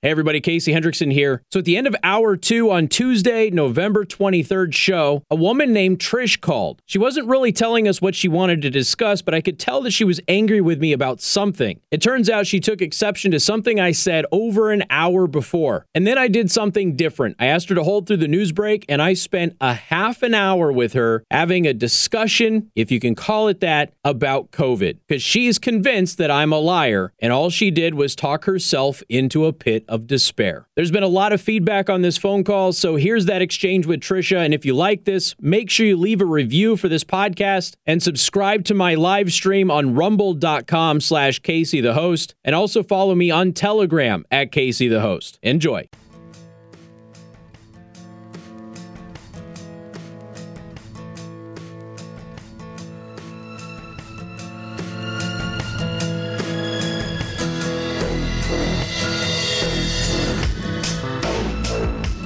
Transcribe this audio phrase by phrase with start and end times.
[0.00, 1.42] Hey everybody, Casey Hendrickson here.
[1.50, 5.98] So at the end of hour two on Tuesday, November 23rd show, a woman named
[5.98, 6.80] Trish called.
[6.86, 9.90] She wasn't really telling us what she wanted to discuss, but I could tell that
[9.90, 11.80] she was angry with me about something.
[11.90, 15.84] It turns out she took exception to something I said over an hour before.
[15.96, 17.34] And then I did something different.
[17.40, 20.32] I asked her to hold through the news break, and I spent a half an
[20.32, 24.98] hour with her having a discussion, if you can call it that, about COVID.
[25.08, 29.44] Because she's convinced that I'm a liar, and all she did was talk herself into
[29.44, 30.68] a pit of despair.
[30.76, 34.00] There's been a lot of feedback on this phone call, so here's that exchange with
[34.00, 34.44] Trisha.
[34.44, 38.02] And if you like this, make sure you leave a review for this podcast and
[38.02, 42.34] subscribe to my live stream on rumble.com slash Casey the host.
[42.44, 45.38] And also follow me on Telegram at Casey the host.
[45.42, 45.88] Enjoy.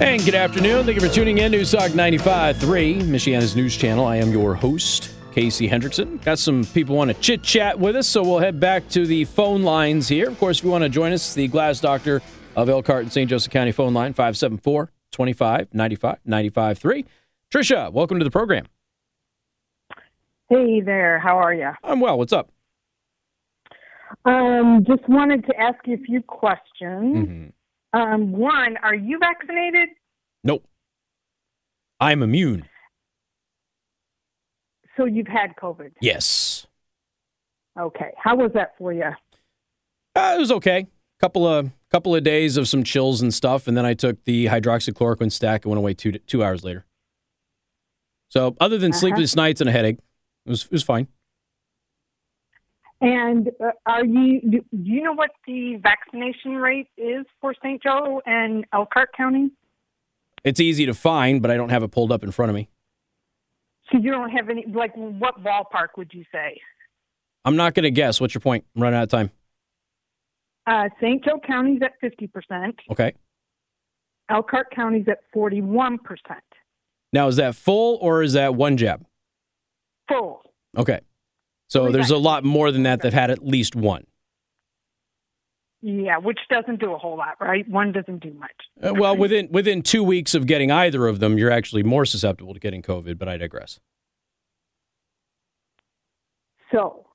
[0.03, 0.85] And good afternoon.
[0.85, 1.53] Thank you for tuning in.
[1.53, 4.05] News Talk 95.3, Michiana's news channel.
[4.05, 6.23] I am your host, Casey Hendrickson.
[6.25, 9.25] Got some people want to chit chat with us, so we'll head back to the
[9.27, 10.29] phone lines here.
[10.29, 12.21] Of course, if you want to join us, the Glass Doctor
[12.57, 13.31] of Elkhart and St.
[13.31, 17.05] Joseph County phone line, 574 25 95 95 3.
[17.49, 18.67] Trisha, welcome to the program.
[20.49, 21.71] Hey there, how are you?
[21.85, 22.19] I'm well.
[22.19, 22.51] What's up?
[24.25, 27.29] Um, just wanted to ask you a few questions.
[27.29, 27.49] Mm-hmm.
[27.93, 29.91] Um, one, are you vaccinated?
[30.45, 30.65] Nope.
[32.01, 32.69] I'm immune.
[34.97, 35.93] So you've had COVID.
[36.01, 36.67] Yes.
[37.79, 38.11] Okay.
[38.17, 39.11] How was that for you?
[40.15, 40.87] Uh, it was okay.
[41.21, 44.47] Couple of couple of days of some chills and stuff, and then I took the
[44.47, 46.85] hydroxychloroquine stack and went away two two hours later.
[48.29, 48.99] So other than Uh-huh.
[49.01, 49.99] sleepless nights and a headache,
[50.47, 51.07] it was it was fine.
[53.03, 54.41] And uh, are you?
[54.41, 57.83] Do, do you know what the vaccination rate is for St.
[57.83, 59.51] Joe and Elkhart County?
[60.45, 62.69] It's easy to find, but I don't have it pulled up in front of me.
[63.91, 64.65] So you don't have any.
[64.73, 66.61] Like, what ballpark would you say?
[67.45, 68.21] I'm not going to guess.
[68.21, 68.65] What's your point?
[68.77, 69.31] I'm running out of time.
[70.65, 71.25] Uh, St.
[71.25, 72.77] Joe County's at fifty percent.
[72.89, 73.15] Okay.
[74.31, 76.45] Elkhart County's at forty-one percent.
[77.13, 79.05] Now is that full or is that one jab?
[80.09, 80.43] Full.
[80.79, 81.01] Okay.
[81.73, 84.05] So there's a lot more than that that had at least one.
[85.81, 87.67] Yeah, which doesn't do a whole lot, right?
[87.67, 88.51] One doesn't do much.
[88.81, 92.53] Uh, well, within within two weeks of getting either of them, you're actually more susceptible
[92.53, 93.19] to getting COVID.
[93.19, 93.81] But I digress.
[96.71, 97.07] So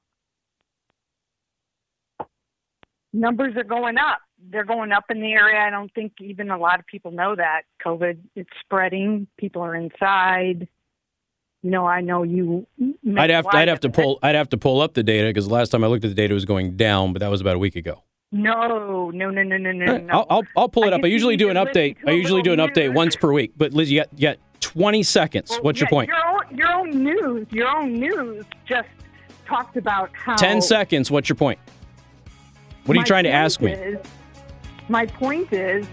[3.13, 4.19] numbers are going up.
[4.49, 5.59] They're going up in the area.
[5.59, 9.27] I don't think even a lot of people know that COVID it's spreading.
[9.37, 10.67] People are inside.
[11.63, 12.67] You know, I know you.
[13.17, 15.47] I'd have to, I'd have to pull I'd have to pull up the data because
[15.47, 17.41] the last time I looked at the data it was going down, but that was
[17.41, 18.03] about a week ago.
[18.31, 20.07] No, no, no, no, no, no, right.
[20.11, 21.03] I'll, I'll I'll pull it I up.
[21.03, 21.97] I usually do an update.
[22.05, 22.95] I usually do an little update news.
[22.95, 23.53] once per week.
[23.57, 25.49] But Liz, you got you got 20 seconds.
[25.49, 26.09] Well, What's your point?
[26.09, 27.47] Your own, your own news.
[27.51, 28.89] Your own news just
[29.45, 31.09] talked about how 10 seconds.
[31.09, 31.59] What's your point?
[32.85, 33.71] What are you trying to ask me?
[33.71, 33.97] is-
[34.89, 35.85] my point is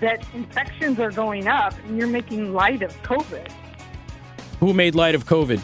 [0.00, 3.50] that infections are going up, and you're making light of COVID.
[4.60, 5.60] Who made light of COVID?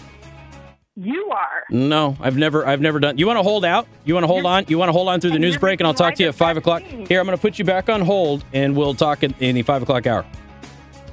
[0.96, 1.64] You are.
[1.70, 3.18] No, I've never I've never done.
[3.18, 3.88] You want to hold out?
[4.04, 4.64] You want to hold on?
[4.68, 6.36] You want to hold on through the news break, and I'll talk to you at
[6.36, 6.82] five o'clock.
[6.82, 9.62] Here, I'm going to put you back on hold, and we'll talk in, in the
[9.62, 10.24] five o'clock hour.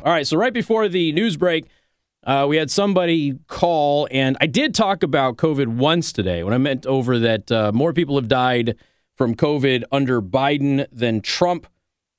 [0.05, 0.27] All right.
[0.27, 1.65] So right before the news break,
[2.23, 6.59] uh, we had somebody call, and I did talk about COVID once today when I
[6.59, 8.75] meant over that uh, more people have died
[9.15, 11.65] from COVID under Biden than Trump,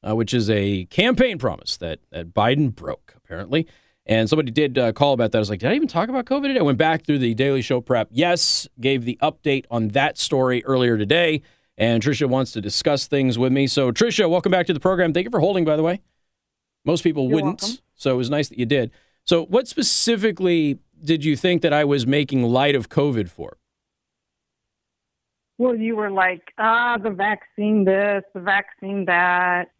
[0.02, 3.68] uh, which is a campaign promise that that Biden broke apparently.
[4.04, 5.38] And somebody did uh, call about that.
[5.38, 6.58] I was like, did I even talk about COVID today?
[6.58, 8.08] I went back through the Daily Show prep.
[8.10, 11.42] Yes, gave the update on that story earlier today.
[11.78, 13.66] And Tricia wants to discuss things with me.
[13.66, 15.12] So, Tricia, welcome back to the program.
[15.12, 16.00] Thank you for holding, by the way.
[16.84, 17.62] Most people You're wouldn't.
[17.62, 17.78] welcome.
[17.94, 18.90] So, it was nice that you did.
[19.24, 23.56] So, what specifically did you think that I was making light of COVID for?
[25.58, 29.70] Well, you were like, ah, the vaccine this, the vaccine that.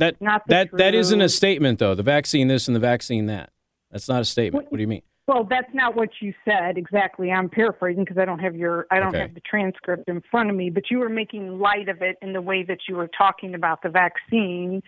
[0.00, 1.94] That Not the that that isn't a statement, though.
[1.94, 3.50] The vaccine this and the vaccine that.
[3.90, 4.64] That's not a statement.
[4.64, 5.02] What- What do you mean?
[5.28, 7.30] Well, that's not what you said exactly.
[7.30, 9.20] I'm paraphrasing because I don't have your, I don't Okay.
[9.20, 10.70] have the transcript in front of me.
[10.70, 13.82] But you were making light of it in the way that you were talking about
[13.82, 14.82] the vaccine,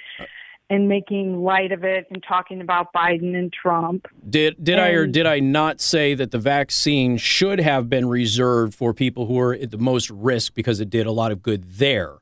[0.70, 4.09] and making light of it and talking about Biden and Trump.
[4.29, 8.75] Did did I or did I not say that the vaccine should have been reserved
[8.75, 11.64] for people who are at the most risk because it did a lot of good
[11.73, 12.14] there,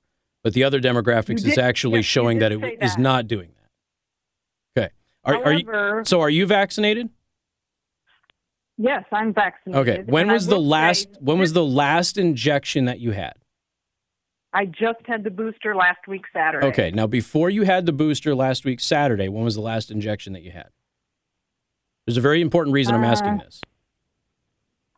[0.42, 3.00] but the other demographics You is actually yes, showing that it say is that.
[3.00, 3.50] not doing
[4.75, 4.82] that.
[4.82, 4.92] Okay.
[5.25, 6.20] Are, are you so?
[6.20, 7.10] Are you vaccinated?
[8.78, 9.88] yes, I'm vaccinated.
[9.88, 10.02] Okay.
[10.06, 11.04] When was the last?
[11.14, 13.34] say When was the last injection that you had?
[14.52, 16.66] I just had the booster last week Saturday.
[16.66, 16.90] Okay.
[16.90, 20.42] Now, before you had the booster last week Saturday, when was the last injection that
[20.42, 20.70] you had?
[22.06, 23.60] There's a very important reason I'm asking Uh, this.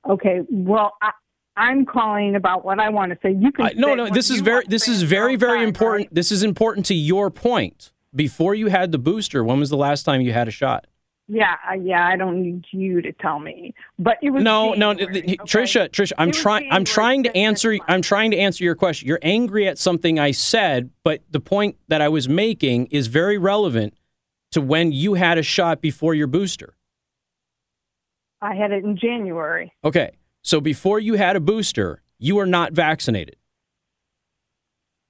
[0.09, 0.41] Okay.
[0.49, 1.11] Well, I,
[1.57, 3.33] I'm calling about what I want to say.
[3.33, 3.67] You can.
[3.67, 4.09] I, no, no.
[4.09, 6.09] This is very, this is very, very important.
[6.09, 6.15] right?
[6.15, 7.93] This is important to your point.
[8.15, 10.87] Before you had the booster, when was the last time you had a shot?
[11.29, 12.07] Yeah, yeah.
[12.07, 15.49] I don't need you to tell me, but it was No, no, January, th- okay?
[15.63, 16.71] Trisha, Trisha, I'm trying.
[16.71, 17.79] I'm trying to answer.
[17.89, 19.09] I'm trying to answer your question.
[19.09, 23.39] You're angry at something I said, but the point that I was making is very
[23.39, 23.95] relevant
[24.51, 26.75] to when you had a shot before your booster.
[28.43, 29.73] I had it in January.
[29.85, 30.11] Okay,
[30.43, 33.37] so before you had a booster, you were not vaccinated.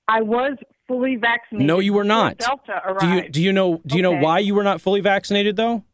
[0.08, 0.56] I was
[0.86, 1.66] fully vaccinated.
[1.66, 2.38] No, you were not.
[2.38, 3.00] Delta arrived.
[3.00, 5.84] Do you do you know do you know why you were not fully vaccinated though?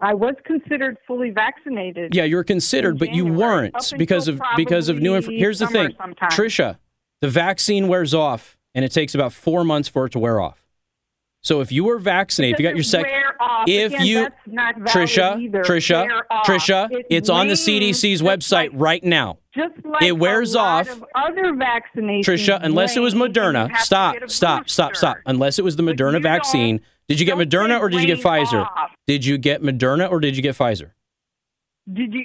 [0.00, 2.14] I was considered fully vaccinated.
[2.14, 5.26] Yeah, you were considered, but you weren't because of because of new info.
[5.26, 6.30] probably Here's the thing, sometime.
[6.30, 6.78] Trisha,
[7.20, 10.66] the vaccine wears off, and it takes about four months for it to wear off.
[11.42, 13.10] So if you were vaccinated, if you got your second,
[13.40, 13.68] off.
[13.68, 15.62] if Again, you- that's not valid Trisha, either.
[15.62, 16.46] Trisha, off.
[16.46, 19.38] Trisha, It it's on the CDC's website like- right now.
[19.54, 20.88] Just like It wears off.
[20.90, 22.24] Of other vaccinations.
[22.24, 25.16] Trisha, unless it was wane and you Moderna, stop, stop, stop, stop.
[25.26, 26.80] Unless it was the Moderna vaccine.
[27.08, 28.62] Did you get Moderna or did you get Pfizer?
[28.66, 28.90] off.
[29.06, 30.90] Did you get Moderna or did you get Pfizer?
[31.92, 32.24] Did you?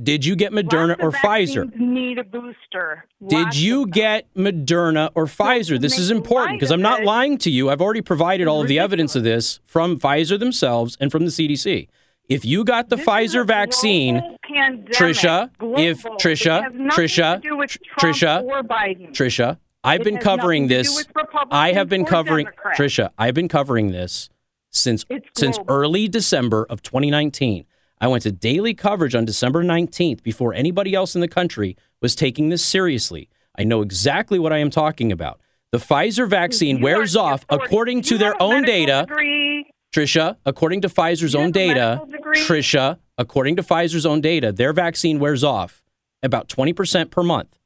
[0.00, 1.74] Did you get Moderna or Pfizer?
[1.76, 3.04] Need a booster.
[3.26, 5.78] Did you get Moderna or Pfizer?
[5.78, 7.68] This is important because I'm not lying to you.
[7.68, 11.30] I've already provided all of the evidence of this from Pfizer themselves and from the
[11.30, 11.88] CDC.
[12.28, 14.92] If you got the This Pfizer vaccine, pandemic.
[14.92, 19.12] Trisha, if- Trisha, It has nothing Trisha, to do with Tr- Trump Trisha.
[19.12, 21.06] Trisha, I've It been covering nothing to do this.
[21.50, 22.78] I have been covering Democrats.
[22.78, 23.10] Trisha.
[23.18, 24.30] I've been covering this
[24.70, 25.04] since
[25.36, 27.66] since early December of 2019.
[28.02, 32.16] I went to daily coverage on December 19th before anybody else in the country was
[32.16, 33.28] taking this seriously.
[33.56, 35.40] I know exactly what I am talking about.
[35.70, 39.06] The Pfizer vaccine You wears off according to their own data.
[39.08, 39.70] degree.
[39.94, 42.02] Trisha, according to Pfizer's You own data.
[42.34, 45.84] Trisha, according to Pfizer's own data, their vaccine wears off
[46.24, 47.56] about 20% per month.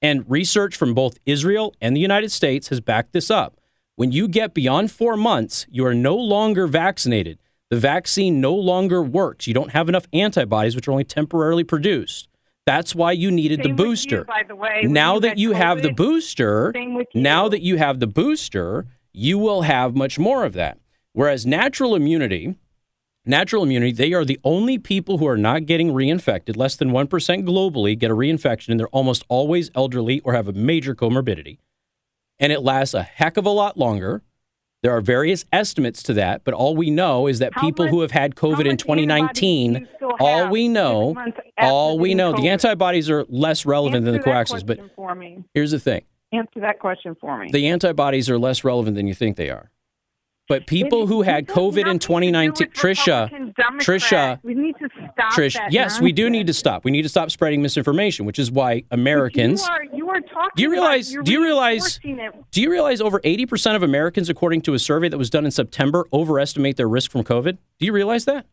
[0.00, 3.60] And research from both Israel and the United States has backed this up.
[3.96, 7.38] When you get beyond four months, you are no longer vaccinated.
[7.70, 9.46] The vaccine no longer works.
[9.46, 12.28] You don't have enough antibodies, which are only temporarily produced.
[12.64, 14.24] That's why you needed the Same you, booster.
[14.24, 17.04] by the way, now you that you have the booster, you.
[17.14, 20.78] now that you have the booster, you will have much more of that.
[21.12, 22.56] Whereas natural immunity,
[23.24, 26.56] natural immunity, they are the only people who are not getting reinfected.
[26.56, 27.08] Less than 1%
[27.44, 31.58] globally get a reinfection, and they're almost always elderly or have a major comorbidity.
[32.38, 34.22] And it lasts a heck of a lot longer.
[34.82, 38.02] There are various estimates to that, but all we know is that How people who
[38.02, 39.88] have had COVID in much antibodies do 2019,
[40.20, 41.16] all we know,
[41.58, 44.62] all we know, the antibodies are less relevant than the Answer coaxes.
[44.62, 44.78] But
[45.54, 47.48] here's the thing Answer that question for me.
[47.50, 49.70] the antibodies are less relevant than you think they are.
[50.48, 54.76] But people It- who had COVID in nothing to do 2019, Trisha, Trisha, we need
[54.78, 56.84] to stop Trish, that yes, we do need to stop.
[56.84, 59.66] We need to stop spreading misinformation, which is why Americans.
[59.66, 60.05] You are, you
[60.36, 61.98] talking Do you realize- About, do you realize-.
[62.50, 65.50] Do you realize over 80% of Americans, according to a survey that was done in
[65.50, 67.58] September, overestimate their risk from COVID?
[67.78, 68.46] Do you realize that?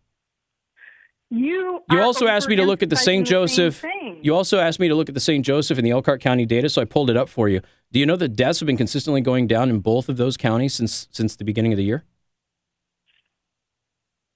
[1.29, 3.25] You, You also asked me to look at the St.
[3.25, 3.77] Joseph.
[3.81, 4.19] thing.
[4.21, 5.43] You also asked me to look at the St.
[5.43, 7.61] Joseph and the Elkhart County data, so I pulled it up for you.
[7.91, 10.73] Do you know that deaths have been consistently going down in both of those counties
[10.75, 12.03] since since the beginning of the year?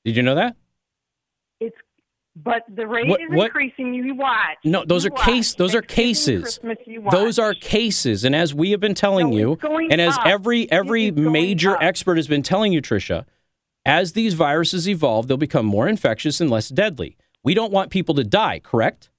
[0.06, 0.56] Did you know that?
[2.44, 3.94] But the rate What- is what- increasing.
[3.94, 4.58] You watch.
[4.64, 6.42] No, those You are case- those are cases.
[6.60, 7.12] Christmas, you watch.
[7.14, 9.58] Those are cases, and as we have been telling No, you,
[9.90, 10.26] and as up.
[10.28, 11.82] every every major up.
[11.82, 13.26] expert has been telling you, Tricia,
[13.86, 17.18] as these viruses evolve, they'll become more infectious and less deadly.
[17.44, 19.10] We don't want people to die, correct?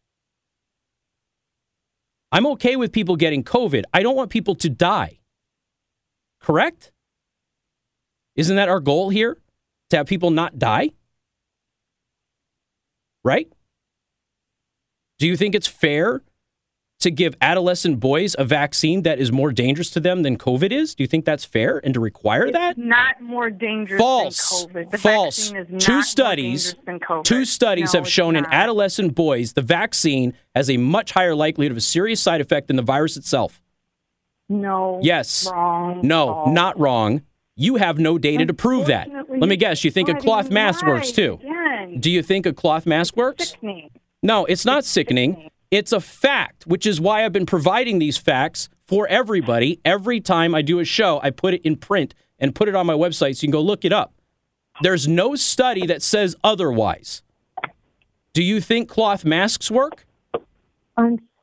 [2.30, 3.84] I'm okay with people getting COVID.
[3.94, 5.20] I don't want people to die.
[6.40, 6.92] Correct?
[8.36, 9.38] Isn't that our goal here?
[9.90, 10.90] To have people not die?
[13.28, 13.48] Right?
[15.18, 16.22] Do you think it's fair
[17.00, 20.94] to give adolescent boys a vaccine that is more dangerous to them than COVID is?
[20.94, 22.78] Do you think that's fair and to require It's that?
[22.78, 24.64] not more dangerous False.
[24.72, 24.90] than COVID.
[24.92, 25.38] The False.
[25.52, 27.24] is not Two studies- dangerous than COVID.
[27.24, 31.72] Two studies No, have shown in adolescent boys the vaccine has a much higher likelihood
[31.72, 33.60] of a serious side effect than the virus itself.
[34.48, 35.00] No.
[35.02, 35.46] Yes.
[35.52, 36.00] Wrong.
[36.02, 37.20] No, not wrong.
[37.60, 39.08] You have no data to prove that.
[39.28, 41.38] Let me guess, you think a cloth mask works too.
[41.88, 42.00] Again.
[42.00, 43.50] Do you think a cloth mask works?
[43.50, 43.90] Sickening.
[44.22, 45.32] No, it's not sickening.
[45.32, 45.50] sickening.
[45.70, 49.80] It's a fact, which is why I've been providing these facts for everybody.
[49.84, 52.86] Every time I do a show, I put it in print and put it on
[52.86, 54.14] my website so you can go look it up.
[54.80, 57.22] There's no study that says otherwise.
[58.32, 60.06] Do you think cloth masks work?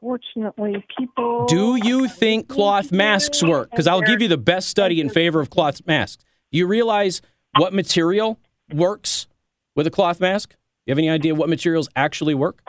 [0.05, 1.45] unfortunately, people.
[1.47, 3.71] Do you think cloth masks work?
[3.71, 6.23] Because I'll give you the best study in favor of cloth masks.
[6.51, 7.21] Do you realize
[7.57, 8.39] what material
[8.71, 9.27] works
[9.75, 10.55] with a cloth mask?
[10.85, 12.61] You have any idea what materials actually work?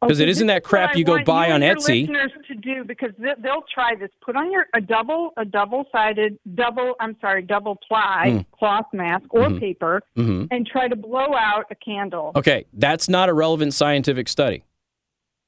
[0.00, 2.02] Because it isn't that crap you go buy on Etsy.
[2.02, 4.10] Listeners to do because they'll try this.
[4.24, 8.46] Put on your a double a double sided double I'm sorry double ply mm.
[8.52, 9.58] cloth mask or mm-hmm.
[9.58, 10.46] paper mm-hmm.
[10.50, 12.32] and try to blow out a candle.
[12.36, 14.64] Okay, that's not a relevant scientific study.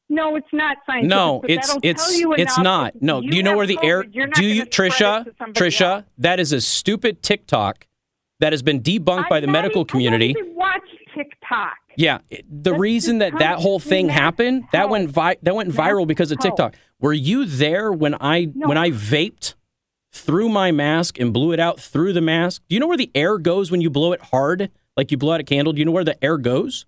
[0.09, 1.11] No, it's not scientific.
[1.11, 3.00] No, it's it's it's not.
[3.02, 4.04] No, do you know where the air?
[4.04, 5.26] Do you, Trisha?
[5.52, 6.04] Trisha, else.
[6.18, 7.87] that is a stupid TikTok
[8.40, 10.35] that has been debunked I'm by the medical even, community.
[10.38, 10.83] I watch
[11.14, 11.76] TikTok.
[11.97, 16.07] Yeah, the That's reason that that whole thing happened that went vi- that went viral
[16.07, 16.76] because of TikTok.
[17.00, 18.69] Were you there when I no.
[18.69, 19.55] when I vaped
[20.12, 22.62] through my mask and blew it out through the mask?
[22.69, 25.33] Do you know where the air goes when you blow it hard, like you blow
[25.33, 25.73] out a candle?
[25.73, 26.85] Do you know where the air goes?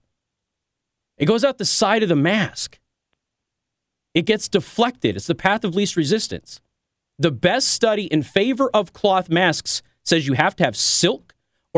[1.17, 2.79] It goes out the side of the mask.
[4.15, 5.17] It gets deflected.
[5.17, 6.61] It's the path of least resistance.
[7.19, 11.28] The best study in favor of cloth masks says you have to have silk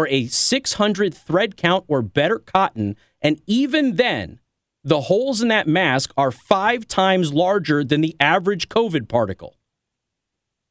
[0.01, 2.97] or a 600 thread count or better cotton.
[3.21, 4.41] And even then,
[4.83, 9.59] the holes in that mask are five times larger than the average COVID particle.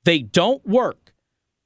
[0.04, 1.14] They don't work.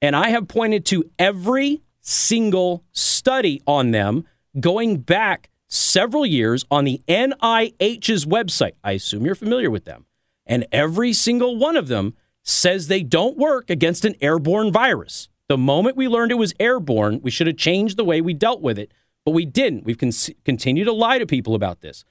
[0.01, 4.25] And I have pointed to every single study on them
[4.59, 8.73] going back several years on the NIH's website.
[8.83, 10.05] I assume you're familiar with them.
[10.45, 15.29] And every single one of them says they don't work against an airborne virus.
[15.49, 18.61] The moment we learned it was airborne, we should have changed the way we dealt
[18.61, 18.91] with it,
[19.25, 19.83] but we didn't.
[19.83, 20.11] We've con-
[20.45, 22.05] continued to lie to people about this.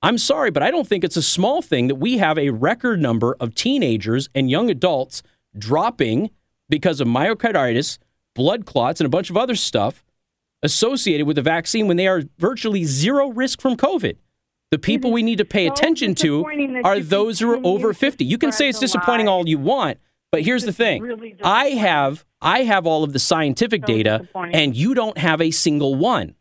[0.00, 3.00] I'm sorry, but I don't think it's a small thing that we have a record
[3.00, 5.22] number of teenagers and young adults
[5.56, 6.30] dropping
[6.68, 7.98] because of myocarditis,
[8.34, 10.04] blood clots, and a bunch of other stuff
[10.62, 14.16] associated with the vaccine when they are virtually zero risk from COVID.
[14.70, 16.44] The people we need to pay attention to
[16.84, 18.24] are those who are over 50.
[18.24, 19.98] You can say it's disappointing all you want,
[20.30, 21.36] but here's the thing.
[21.42, 25.94] I have I have all of the scientific data and you don't have a single
[25.94, 26.34] one.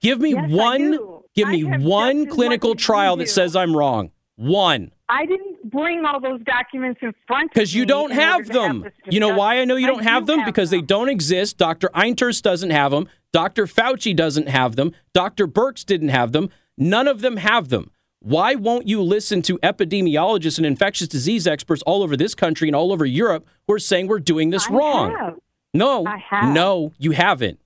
[0.00, 0.98] Give me yes, one
[1.34, 4.10] give me one clinical trial that says I'm wrong.
[4.36, 4.92] One.
[5.08, 8.82] I didn't bring all those documents in front Because you don't have them.
[8.82, 10.40] Have you know why I know you don't I have do them?
[10.40, 10.80] Have because them.
[10.80, 11.56] they don't exist.
[11.56, 11.88] Dr.
[11.88, 13.08] Einterst doesn't have them.
[13.32, 13.66] Dr.
[13.66, 14.92] Fauci doesn't have them.
[15.14, 15.48] Dr.
[15.48, 16.50] Birx didn't have them.
[16.76, 17.90] None of them have them.
[18.20, 22.74] Why won't you listen to epidemiologists and infectious disease experts all over this country and
[22.74, 25.16] all over Europe who are saying we're doing this I wrong?
[25.16, 25.34] Have.
[25.72, 26.52] No, have.
[26.52, 27.60] no, you haven't.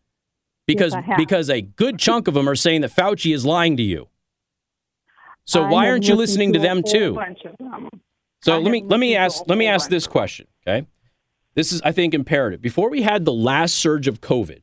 [0.67, 1.17] Because yes, have.
[1.17, 4.09] because a good chunk of them are saying that Fauci is lying to you.
[5.45, 7.19] So why aren't you listening to, to them too?
[7.59, 7.89] Them.
[8.43, 10.87] So I let me let me ask let me ask this question, okay?
[11.55, 12.61] This is I think imperative.
[12.61, 14.63] Before we had the last surge of COVID,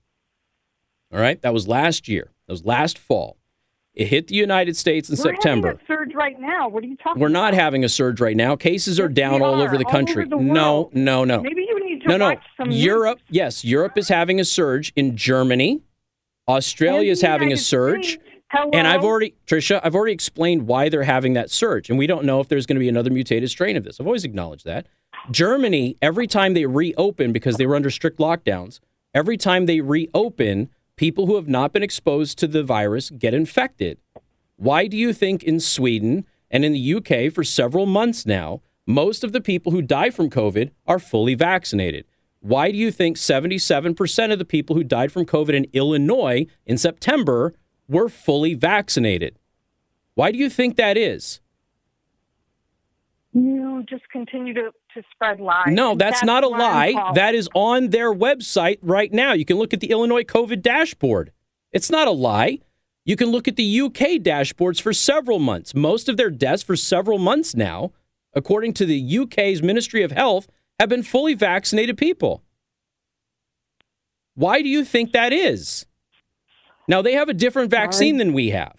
[1.12, 2.32] all right, that was last year.
[2.48, 3.39] That was last fall.
[4.00, 5.68] It hit the United States in We're September.
[5.68, 6.70] Having a surge right now.
[6.70, 7.22] What are you talking?
[7.22, 7.62] We're not about?
[7.62, 8.56] having a surge right now.
[8.56, 10.24] Cases are down all over the country.
[10.24, 11.42] Over the no, no, no.
[11.42, 12.30] Maybe you need to no, no.
[12.30, 13.28] watch some Europe, news.
[13.30, 15.82] yes, Europe is having a surge in Germany.
[16.48, 18.20] Australia is having a surge.
[18.52, 18.70] Hello?
[18.72, 21.90] And I've already, Trisha, I've already explained why they're having that surge.
[21.90, 24.00] And we don't know if there's going to be another mutated strain of this.
[24.00, 24.88] I've always acknowledged that.
[25.30, 28.80] Germany, every time they reopen, because they were under strict lockdowns,
[29.14, 33.98] every time they reopen, people who have not been exposed to the virus get infected.
[34.58, 39.24] Why do you think in Sweden and in the UK for several months now, most
[39.24, 42.04] of the people who die from COVID are fully vaccinated?
[42.42, 46.78] Why do you think 77% of the people who died from COVID in Illinois in
[46.78, 47.54] September
[47.88, 49.40] were fully vaccinated?
[50.16, 51.40] Why do you think that is?
[53.32, 55.68] You just continue to, to spread lies.
[55.68, 57.12] No, that's, that's not a lie.
[57.14, 59.34] That is on their website right now.
[59.34, 61.32] You can look at the Illinois COVID dashboard.
[61.72, 62.60] It's not a lie.
[63.06, 65.76] You can look at the UK dashboards for several months.
[65.76, 67.92] Most of their deaths for several months now,
[68.34, 70.48] according to the UK's Ministry of Health,
[70.80, 72.44] have been fully vaccinated people.
[74.34, 75.86] Why do you think that is?
[76.88, 78.78] Now, they have a different vaccine than we have.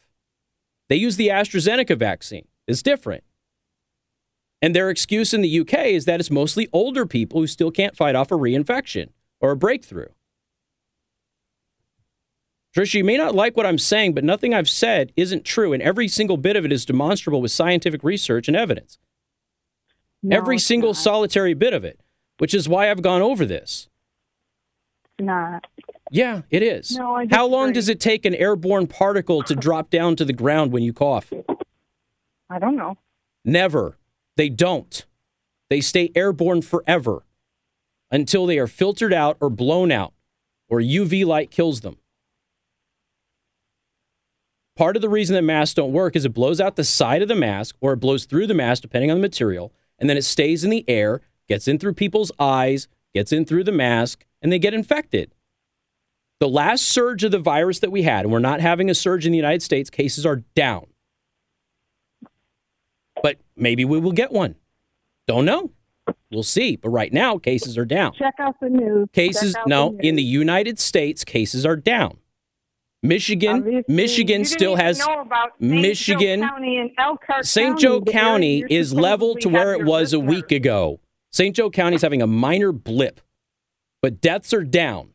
[0.89, 3.23] They use the AstraZeneca vaccine, it's different.
[4.63, 7.97] And their excuse in the UK is that it's mostly older people who still can't
[7.97, 9.09] fight off a reinfection
[9.41, 10.09] or a breakthrough.
[12.77, 15.83] Trisha, you may not like what I'm saying, but nothing I've said isn't true, and
[15.83, 18.99] every single bit of it is demonstrable with scientific research and evidence.
[20.23, 20.97] No, every single not.
[20.97, 21.99] solitary bit of it,
[22.39, 23.89] which is why I've gone over this.
[25.19, 25.67] It's not.
[26.13, 26.97] Yeah, it is.
[26.97, 30.33] No, I How long does it take an airborne particle to drop down to the
[30.33, 31.33] ground when you cough?
[32.49, 32.99] I don't know.
[33.45, 33.97] Never.
[34.37, 35.05] They don't.
[35.69, 37.25] They stay airborne forever
[38.11, 40.15] until they are filtered out or blown out
[40.71, 41.99] or UV light kills them.
[44.77, 47.29] Part of the reason that masks don't work is it blows out the side of
[47.29, 50.25] the mask or it blows through the mask, depending on the material, and then it
[50.25, 54.51] stays in the air, gets in through people's eyes, gets in through the mask, and
[54.51, 55.35] they get infected.
[56.39, 59.27] The last surge of the virus that we had, and we're not having a surge
[59.27, 60.87] in the United States, cases are down.
[63.23, 64.57] But maybe we will get one.
[65.27, 65.71] Don't know.
[66.31, 66.77] We'll see.
[66.77, 68.15] But right now, cases are down.
[68.15, 69.09] Check out the news.
[69.13, 70.23] Cases, no, the in the.
[70.23, 72.19] United States, cases are down.
[73.03, 75.71] Michigan, Obviously, Michigan still has even know about St.
[75.83, 77.79] Michigan- Joe County and Elkhart St.
[77.79, 81.01] Joe County is level to where it was a week ago.
[81.33, 81.57] St.
[81.57, 83.21] Joe County is having a minor blip,
[84.03, 85.15] but deaths are down.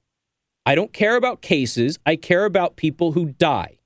[0.65, 1.99] I don't care about cases.
[2.07, 3.77] I care about people who die.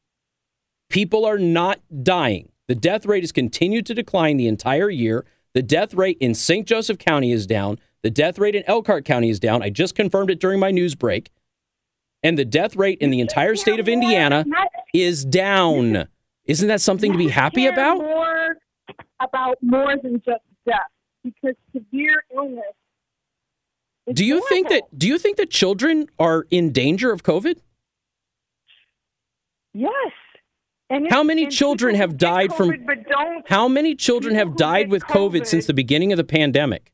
[0.90, 2.50] People are not dying.
[2.70, 5.26] The death rate has continued to decline the entire year.
[5.56, 6.68] The death rate in St.
[6.68, 7.80] Joseph County is down.
[8.04, 9.64] The death rate in Elkhart County is down.
[9.64, 11.32] I just confirmed it during my news break.
[12.22, 14.46] And the death rate in the entire state of Indiana
[14.94, 16.08] is down.
[16.46, 17.98] Isn't that something to be happy about?
[17.98, 18.58] More
[19.20, 20.78] about more than just death,
[21.24, 22.64] because severe illness.
[24.14, 27.58] Do you think that do you think that children are in danger of COVID?
[29.74, 30.12] Yes.
[30.90, 35.04] And How many children have died from- COVID don't How many children have died with
[35.06, 36.92] COVID, since the beginning of the pandemic?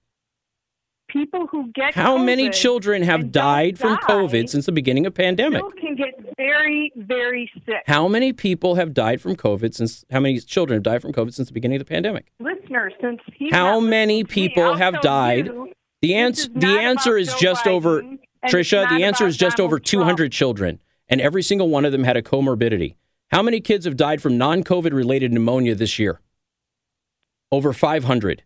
[1.16, 5.14] people who get How many children have died from die COVID since the beginning of
[5.14, 5.60] pandemic?
[5.62, 7.84] Still can get very very sick.
[7.86, 11.34] How many people have died from COVID since how many children have died from COVID
[11.34, 12.25] since the beginning of the pandemic?
[12.40, 13.22] Listeners, since
[13.52, 15.46] How many to me, people have died?
[15.48, 15.72] you,
[16.02, 19.38] The answer is the answer is Joe just over Biden, it's Trisha, the answer is
[19.38, 20.04] just over Donald Trump.
[20.04, 22.96] 200 children and every single one of them had a comorbidity.
[23.32, 26.22] How many kids have died from non-COVID related pneumonia this year?
[27.51, 28.44] Over 500.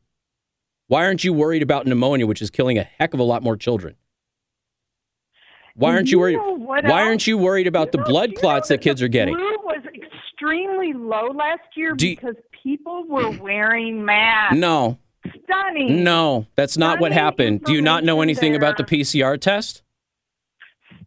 [0.87, 3.55] Why aren't you worried about pneumonia which is killing a heck of a lot more
[3.55, 3.95] children?
[5.75, 7.07] Why aren't you You worried Why else?
[7.07, 9.35] aren't you worried about You the know- blood clots that kids are getting?
[9.35, 14.55] Flu was extremely low last year Do you- because people were wearing masks.
[14.57, 14.97] No.
[15.43, 16.03] Stunning.
[16.03, 17.63] No, that's not what happened.
[17.63, 18.83] Do you not know anything about the.
[18.83, 19.83] PCR test?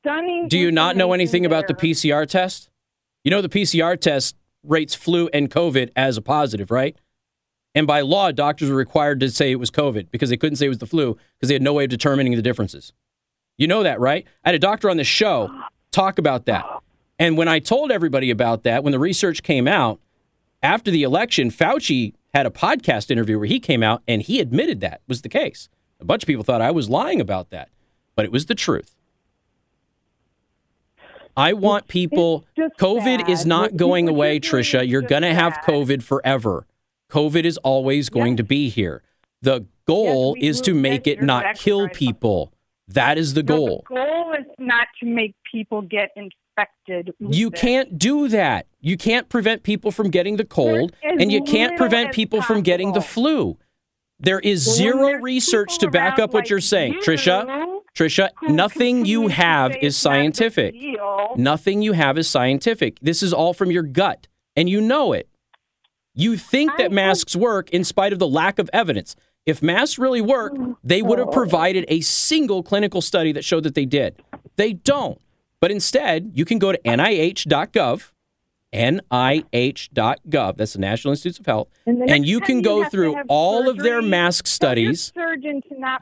[0.01, 0.49] Stunning.
[0.49, 1.89] Do you not know anything information about the.
[1.89, 2.69] PCR test?
[3.25, 6.97] You know the PCR test rates flu and COVID as a positive, right?
[7.75, 10.67] And by law, doctors were required to say it was COVID because they couldn't say
[10.67, 12.93] it was the flu because they had no way of determining the differences.
[13.57, 14.27] You know that, right?
[14.45, 15.51] I had a doctor on the show
[15.91, 16.67] talk about that.
[17.19, 20.01] And when I told everybody about that, when the research came out
[20.63, 24.81] after the election, Fauci had a podcast interview where he came out and he admitted
[24.81, 25.69] that was the case.
[26.01, 27.69] A bunch of people thought I was lying about that,
[28.17, 28.95] but it was the truth.
[31.37, 32.45] I want people.
[32.79, 34.87] COVID is not going away, Trisha.
[34.87, 35.55] You're going to have.
[35.67, 36.67] COVID forever.
[37.11, 38.37] COVID is always going Yes.
[38.39, 39.03] to be here.
[39.43, 42.53] The goal we is to make it not kill people.
[42.89, 43.85] That is the No, goal.
[43.89, 47.13] The goal is not to make people get infected.
[47.19, 47.55] You it.
[47.55, 48.67] can't do that.
[48.81, 52.93] You can't prevent people from getting the cold, and you can't prevent people from getting
[52.93, 53.57] the flu.
[54.23, 57.81] There is Well, zero research to back up what you're saying, you Trisha.
[57.95, 60.75] Trisha, nothing you have is it's not a big scientific.
[61.37, 62.99] Nothing you have is scientific.
[63.03, 65.29] This is all from your gut, and you know it.
[66.15, 69.17] You think that masks work in spite of the lack of evidence.
[69.45, 70.55] If masks really work,
[70.85, 74.23] they would have provided a single clinical study that showed that they did.
[74.57, 75.21] They don't.
[75.61, 78.12] But instead, you can go to nih.gov,
[78.73, 83.69] nih.gov, that's the National Institutes of Health, And and you can go to through all
[83.69, 85.13] of their mask studies.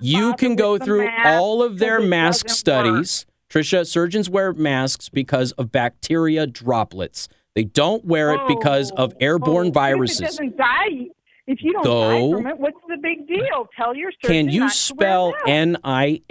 [0.00, 3.26] You can go through all of their mask studies.
[3.48, 7.28] Trisha, surgeons wear masks because of bacteria droplets.
[7.54, 10.20] They don't wear it because oh, of Oh, airborne oh, If viruses.
[10.20, 11.08] it doesn't die,
[11.48, 13.66] if you don't die from it, what's the big deal?
[13.76, 16.24] Tell your surgeon Can you spell nih.gov?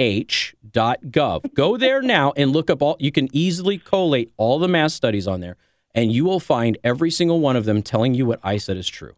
[1.53, 5.27] Go there now and look up all you can easily collate all the mask studies
[5.27, 5.57] on there
[5.99, 8.87] and you will find every single one of them telling you what I said is
[8.87, 9.15] true.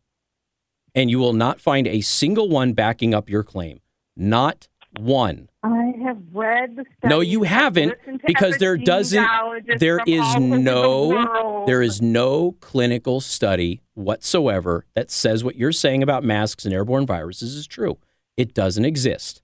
[0.95, 3.81] And you will not find a single one backing up your claim.
[4.17, 4.67] Not
[4.99, 5.49] one.
[5.61, 7.93] I have read the No, you haven't
[8.25, 12.53] because there doesn't there is there from is all over the no there is no
[12.61, 17.99] clinical study whatsoever that says what you're saying about masks and airborne viruses is true.
[18.37, 19.43] It doesn't exist.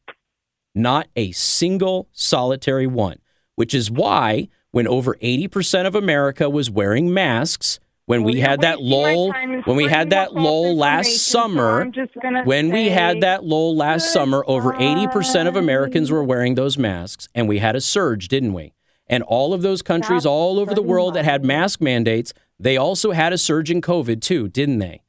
[0.74, 3.20] Not a single solitary one,
[3.56, 8.62] which is why when over 80% of America was wearing masks, when Well, we had
[8.62, 9.34] that lull,
[9.66, 14.14] when we had that lull last so summer, gonna when we had that lull last
[14.14, 18.54] summer, over 80% of Americans were wearing those masks, and we had a surge, didn't
[18.54, 18.74] we?
[19.08, 22.78] And all of those countries Stop all over the world that had mask mandates, they
[22.78, 25.02] also had a surge in COVID too, didn't they?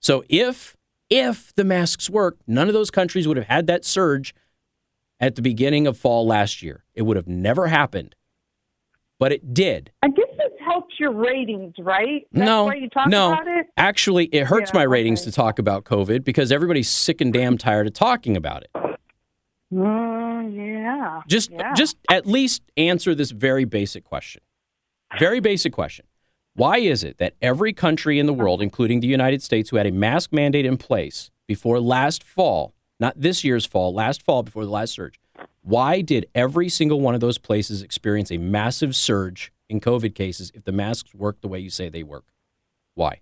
[0.00, 0.76] So if
[1.08, 4.34] if the masks worked, none of those countries would have had that surge
[5.20, 6.84] at the beginning of fall last year.
[6.94, 8.14] It would have never happened.
[9.18, 9.90] But it did.
[10.02, 12.26] I guess this helps your ratings, right?
[12.32, 13.32] That's no, why you talk no.
[13.32, 13.66] about it?
[13.76, 15.30] Actually, it hurts Yeah, my ratings okay.
[15.30, 18.70] to talk about COVID because everybody's sick and damn tired of talking about it.
[19.72, 21.22] Mm, yeah.
[21.26, 21.74] Just yeah.
[21.74, 24.42] just at least answer this very basic question.
[25.18, 26.06] Very basic question.
[26.54, 29.86] Why is it that every country in the world, including the United States, who had
[29.86, 34.64] a mask mandate in place before last fall, not this year's fall, last fall before
[34.64, 35.20] the last surge,
[35.62, 40.52] why did every single one of those places experience a massive surge in COVID cases
[40.54, 42.24] if the masks work the way you say they work?
[42.94, 43.20] Why?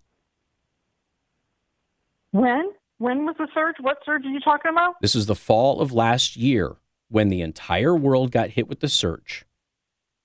[2.34, 2.72] when?
[2.98, 3.76] When was the surge?
[3.80, 5.00] What surge are you talking about?
[5.00, 6.76] This is the fall of last year
[7.08, 9.44] when the entire world got hit with the surge.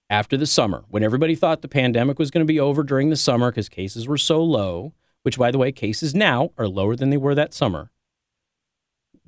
[0.09, 3.15] After the summer, when everybody thought the pandemic was going to be over during the
[3.15, 7.11] summer because cases were so low, which, by the way, cases now are lower than
[7.11, 7.91] they were that summer.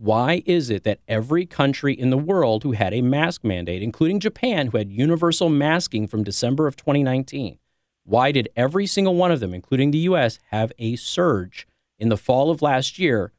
[0.05, 4.19] Why is it that every country in the world who had a mask mandate, including
[4.19, 7.59] Japan, who had universal masking from December of 2019,
[8.03, 11.67] why did every single one of them, including the US, have a surge
[11.99, 13.31] in the fall of last year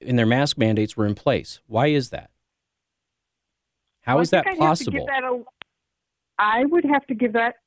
[0.00, 1.60] and their mask mandates were in place?
[1.68, 2.30] Why is that?
[4.00, 5.06] How Well, is that think I'd have to give possible?
[5.06, 5.44] that a-
[6.42, 7.58] I would have to give that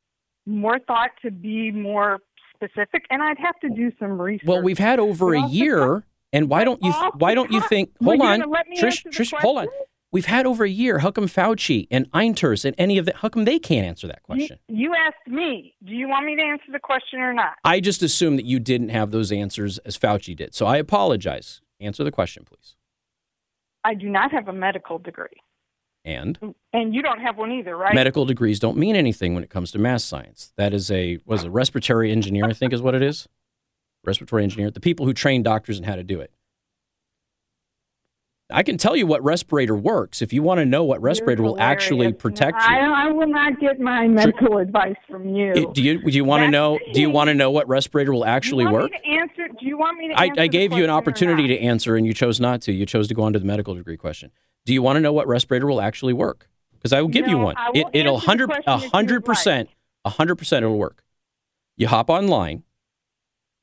[0.45, 2.19] more thought to be more
[2.53, 4.45] specific, and I'd have to do some research.
[4.45, 7.91] Well, we've had over a year, and why don't you also why don't you think?
[8.03, 9.05] Hold on, gonna let me Trish.
[9.07, 9.67] Trish, hold on.
[10.11, 10.99] We've had over a year.
[10.99, 13.17] How come Fauci and Einters and any of that?
[13.17, 14.57] How come they can't answer that question?
[14.67, 15.75] you asked me.
[15.85, 17.53] Do you want me to answer the question or not?
[17.63, 20.55] I just assumed that you didn't have those answers as Fauci did.
[20.55, 21.61] So I apologize.
[21.79, 22.75] Answer the question, please.
[23.83, 25.27] I do not have a medical degree,
[26.03, 26.37] And
[26.73, 27.93] and you don't have one either, right?
[27.93, 30.53] medical degrees don't mean anything when it comes to mass science.
[30.57, 33.27] That is a was a respiratory engineer, I think is what it is.
[34.05, 36.31] Respiratory engineer, the people who train doctors in how to do it.
[38.51, 41.59] I can tell you what respirator works if you want to know what respirator will
[41.62, 42.67] actually protect you.
[42.67, 45.51] I will not get my medical advice from you.
[45.53, 48.12] It- do you do you want to know do you want to know what respirator
[48.12, 48.91] will actually work?
[49.05, 52.07] Answer, do you want me to I, I gave you an opportunity to answer and
[52.07, 52.71] you chose not to.
[52.71, 54.31] You chose to go on to the medical degree question.
[54.65, 56.49] Do you want to know what respirator will actually work?
[56.73, 57.55] Because I will give you one.
[57.55, 59.69] I It, it'll hundred question a if you would hundred percent
[60.05, 61.03] a hundred percent it'll work.
[61.77, 62.63] You hop online,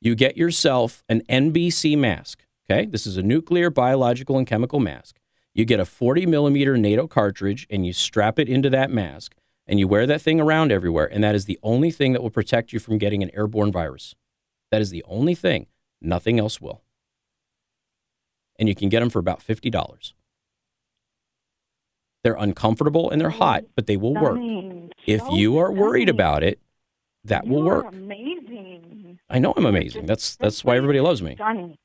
[0.00, 2.44] you get yourself an NBC mask.
[2.68, 5.16] Okay, this is a nuclear, biological, and chemical mask.
[5.54, 9.34] You get a 40 millimeter NATO cartridge and you strap it into that mask
[9.66, 11.06] and you wear that thing around everywhere.
[11.10, 14.14] And that is the only thing that will protect you from getting an airborne virus.
[14.70, 15.66] That is the only thing.
[16.00, 16.82] Nothing else will.
[18.58, 20.12] And you can get them for about $50.
[22.22, 24.38] They're uncomfortable and they're hot, but they will work.
[25.06, 26.60] If you are worried about it,
[27.24, 27.86] that will work.
[27.88, 28.95] Amazing.
[29.28, 30.06] I know I'm amazing.
[30.06, 31.34] That's that's why everybody loves me.
[31.34, 31.76] Stunning.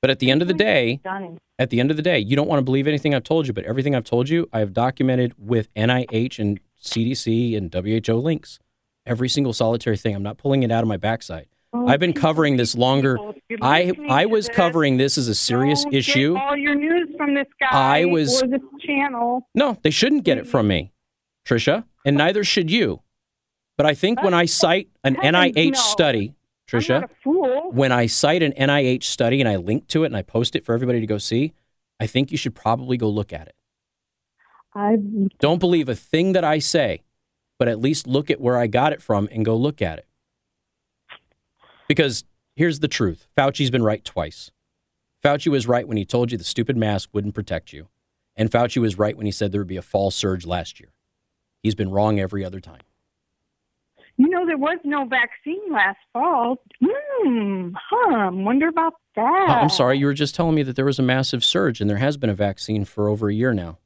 [0.00, 1.38] But at the end of the day, Stunning.
[1.58, 3.52] at the end of the day, you don't want to believe anything I've told you,
[3.52, 8.58] but everything I've told you, I have documented with NIH and CDC and WHO links.
[9.06, 10.14] Every single solitary thing.
[10.14, 11.46] I'm not pulling it out of my backside.
[11.72, 13.16] Oh, I've been covering this longer.
[13.16, 16.36] people, if you're I I was this, covering this as a serious don't issue.
[16.36, 17.68] All your news from this guy
[18.00, 19.48] I was- or this channel.
[19.54, 20.92] No, they shouldn't get it from me,
[21.46, 23.00] Trisha, and neither should you.
[23.78, 25.80] But I think when I cite an Heavens, NIH no.
[25.80, 26.34] study,
[26.68, 27.70] Trisha, not a fool.
[27.72, 30.64] when I cite an NIH study and I link to it and I post it
[30.64, 31.52] for everybody to go see,
[32.00, 33.54] I think you should probably go look at it.
[34.74, 34.96] I
[35.38, 37.02] Don't believe a thing that I say,
[37.58, 40.06] but at least look at where I got it from and go look at it.
[41.88, 42.24] Because
[42.56, 44.50] here's the truth Fauci's been right twice.
[45.22, 47.88] Fauci was right when he told you the stupid mask wouldn't protect you.
[48.34, 50.88] And Fauci was right when he said there would be a fall surge last year.
[51.62, 52.80] He's been wrong every other time.
[54.18, 56.56] You know, there was no vaccine last fall.
[56.84, 57.70] Hmm.
[57.90, 58.30] Huh.
[58.32, 59.22] Wonder about that.
[59.48, 61.88] Uh, I'm sorry, you were just telling me that there was a massive surge, and
[61.90, 63.78] there has been a vaccine for over a year now.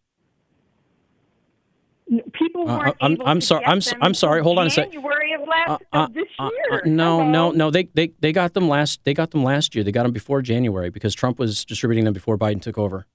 [2.33, 4.93] People Uh, weren't I'm- able I'm to sorry- I'm I'm sorry, hold on a second.
[4.93, 6.81] January of last Uh, of uh, this uh, year.
[6.85, 7.71] uh, no, no, no.
[7.71, 9.03] They, they they got them last.
[9.03, 9.83] They got them last year.
[9.83, 13.07] They got them before January because Trump was distributing them before Biden took over.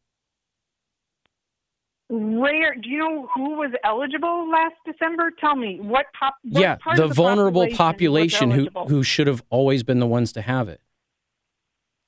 [2.14, 5.32] Where do you know who was eligible last December?
[5.40, 6.36] Tell me what pop.
[6.44, 10.00] What yeah, part the, of the vulnerable population, population, who who should have always been
[10.00, 10.82] the ones to have it.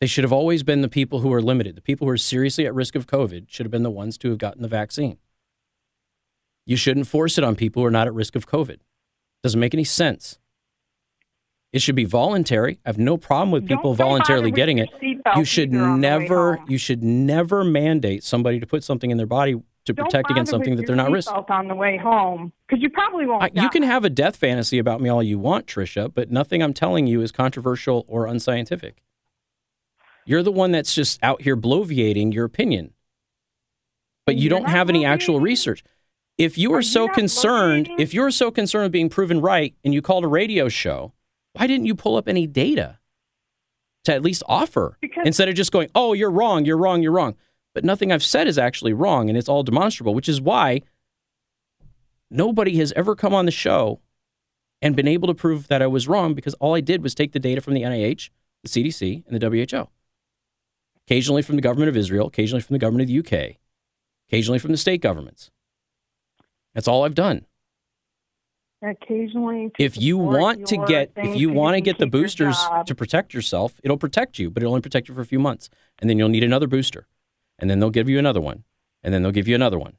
[0.01, 1.77] They should have always been the people who are limited.
[1.77, 4.29] The people who are seriously at risk of COVID should have been the ones to
[4.29, 5.19] have gotten the vaccine.
[6.65, 8.79] You shouldn't force it on people who are not at risk of COVID.
[9.41, 10.37] Doesn't make any sense.
[11.71, 12.79] It should be voluntary.
[12.85, 14.89] I have no problem with people voluntarily getting it.
[15.01, 19.09] You should either on the way never you should never mandate somebody to put something
[19.09, 21.29] in their body to protect against something that they're not risk.
[21.29, 23.43] seatbelt on the way home because you probably won't.
[23.43, 26.61] I, you can have a death fantasy about me all you want, Trisha, but nothing
[26.63, 29.03] I'm telling you is controversial or unscientific.
[30.25, 32.93] You're the one that's just out here bloviating your opinion,
[34.25, 35.83] but you You're don't have any actual research.
[36.37, 40.01] If you are, so concerned, if you're so concerned with being proven right and you
[40.01, 41.13] called a radio show,
[41.53, 42.99] why didn't you pull up any data
[44.05, 47.11] to at least offer Because- instead of just going, "Oh, you're wrong, you're wrong, you're
[47.11, 47.35] wrong."
[47.73, 50.81] But nothing I've said is actually wrong and it's all demonstrable, which is why
[52.29, 53.99] nobody has ever come on the show
[54.81, 57.31] and been able to prove that I was wrong because all I did was take
[57.31, 58.29] the data from the NIH,
[58.63, 59.87] the CDC, and the WHO.
[61.07, 63.57] Occasionally from the government of Israel, occasionally from the government of the UK,
[64.29, 65.51] occasionally from the state governments.
[66.73, 67.45] That's all I've done.
[68.81, 69.71] occasionally.
[69.79, 73.79] If you want to get if you want to get the boosters to protect yourself,
[73.83, 75.69] it'll protect you, but it'll only protect you for a few months.
[75.99, 77.07] And then you'll need another booster.
[77.63, 78.65] And then they'll give you another one.
[79.03, 79.93] And then they'll give you another one.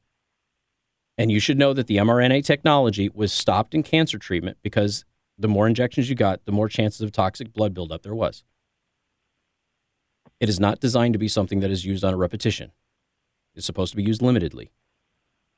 [1.17, 5.07] And you should know that the mRNA technology was stopped in cancer treatment because
[5.39, 8.45] the more injections you got, the more chances of toxic blood buildup there was.
[10.41, 12.71] It is not designed to be something that is used on a repetition.
[13.55, 14.69] It's supposed to be used limitedly.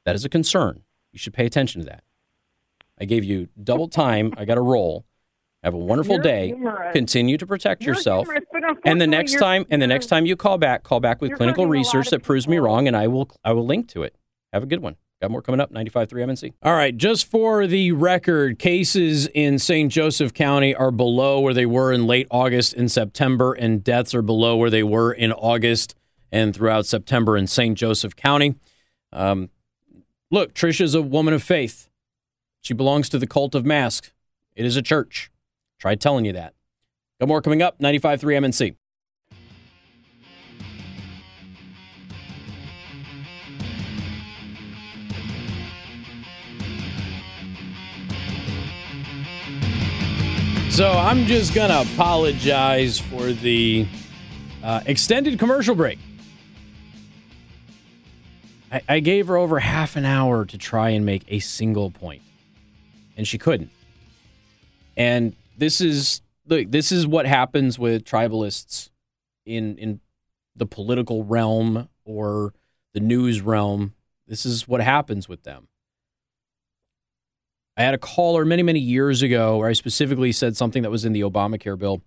[0.04, 0.84] That is a concern.
[1.10, 2.04] You should pay attention to that.
[3.00, 4.32] I gave you double time.
[4.36, 5.06] I got a roll.
[5.66, 6.46] Have a wonderful You're day.
[6.46, 6.92] humorous.
[6.92, 8.26] Continue to protect You're yourself.
[8.28, 8.44] humorous,
[8.84, 11.32] And the next time, and the you're- next time you call back, call back with
[11.32, 13.88] clinical hurting a lot research that proves me wrong, and I will I will link
[13.88, 14.14] to it.
[14.52, 14.94] Have a good one.
[15.20, 15.72] Got more coming up.
[15.72, 16.52] 95.3 MNC.
[16.62, 19.90] All right, just for the record, cases in St.
[19.90, 24.22] Joseph County are below where they were in late August and September, and deaths are
[24.22, 25.96] below where they were in August
[26.30, 27.76] and throughout September in St.
[27.76, 28.54] Joseph County.
[29.12, 29.50] Um,
[30.30, 31.88] look, Trisha's a woman of faith.
[32.60, 34.12] She belongs to the cult of masks.
[34.54, 35.28] It is a church.
[35.78, 36.54] Try telling you that.
[37.20, 37.78] Got more coming up.
[37.80, 38.76] 95.3 MNC.
[50.76, 53.86] So I'm just going to apologize for the
[54.62, 55.98] uh, extended commercial break.
[58.70, 62.20] I, I gave her over half an hour to try and make a single point,
[63.16, 63.70] and she couldn't.
[64.98, 68.90] And this is look, this is what happens with tribalists
[69.44, 70.00] in in
[70.54, 72.54] the political realm or
[72.94, 73.94] the news realm.
[74.26, 75.68] This is what happens with them.
[77.76, 81.04] I had a caller many, many years ago where I specifically said something that was
[81.04, 82.02] in the Obamacare bill.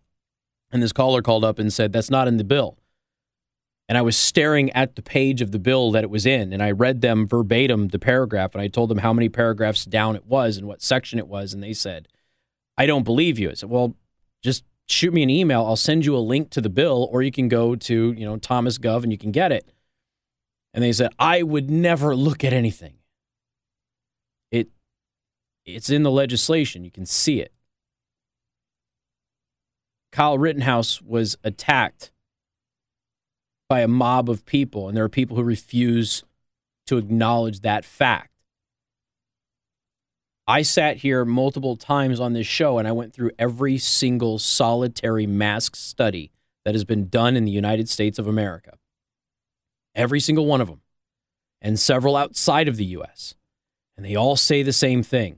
[0.72, 2.78] And this caller called up and said, That's not in the bill.
[3.88, 6.54] And I was staring at the page of the bill that it was in.
[6.54, 10.16] And I read them verbatim, the paragraph, and I told them how many paragraphs down
[10.16, 11.54] it was and what section it was.
[11.54, 12.08] And they said,
[12.80, 13.52] I don't believe you.
[13.52, 13.96] I said, Well,
[14.42, 15.66] just shoot me an email.
[15.66, 18.38] I'll send you a link to the bill, or you can go to, you know,
[18.38, 19.72] Thomas Gov and you can get it.
[20.74, 22.96] And they said, I would never look at anything.
[24.50, 24.70] It
[25.66, 26.86] it's in the legislation.
[26.86, 27.52] You can see it.
[30.12, 32.12] Kyle Rittenhouse was attacked
[33.68, 36.24] by a mob of people, and there are people who refuse
[36.88, 38.29] to acknowledge that fact.
[40.50, 45.28] I sat here multiple times on this show and I went through every single solitary
[45.28, 46.32] mask study
[46.66, 48.74] that has been done in the United States of America.
[49.94, 50.82] Every single one of them,
[51.62, 53.36] and several outside of the US.
[53.96, 55.38] And they all say the same thing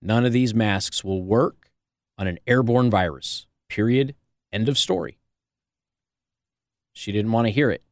[0.00, 1.70] none of these masks will work
[2.16, 3.46] on an airborne virus.
[3.68, 4.14] Period.
[4.50, 5.18] End of story.
[6.94, 7.82] She didn't want to hear it.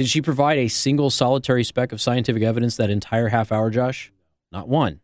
[0.00, 4.10] Did she provide a single solitary speck of scientific evidence that entire half hour, Josh?
[4.50, 5.00] Not one.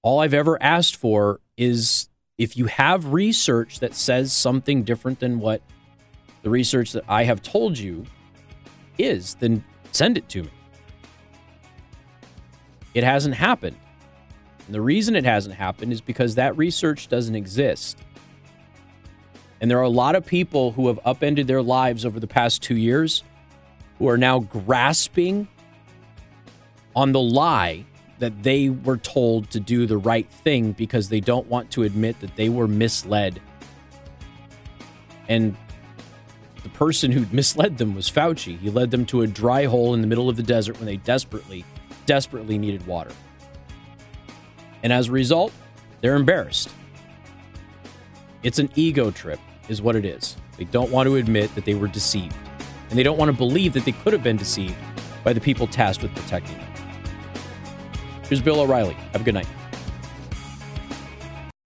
[0.00, 2.08] All I've ever asked for is
[2.38, 5.60] if you have research that says something different than what
[6.42, 8.06] the research that I have told you
[8.96, 10.50] is, then send it to me.
[12.94, 13.76] It hasn't happened.
[14.66, 17.98] And the reason it hasn't happened is because that research doesn't exist.
[19.60, 22.62] And there are a lot of people who have upended their lives over the past
[22.62, 23.24] two years
[23.98, 25.48] who are now grasping
[26.96, 27.84] on the lie
[28.18, 32.18] that they were told to do the right thing because they don't want to admit
[32.20, 33.40] that they were misled.
[35.28, 35.56] And
[36.62, 38.58] the person who misled them was Fauci.
[38.58, 40.96] He led them to a dry hole in the middle of the desert when they
[40.96, 41.64] desperately,
[42.06, 43.10] desperately needed water.
[44.82, 45.52] And as a result,
[46.00, 46.70] they're embarrassed.
[48.42, 50.36] It's an ego trip, is what it is.
[50.58, 52.36] They don't want to admit that they were deceived.
[52.94, 54.76] And they don't want to believe that they could have been deceived
[55.24, 56.68] by the people tasked with protecting them.
[58.28, 58.94] Here's Bill O'Reilly.
[59.10, 59.48] Have a good night.